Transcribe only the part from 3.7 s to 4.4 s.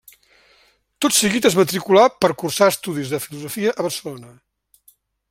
a Barcelona.